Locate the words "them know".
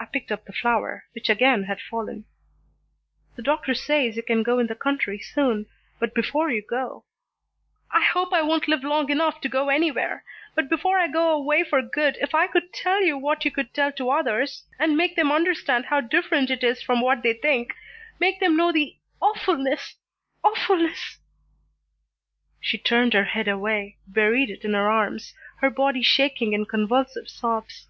18.40-18.72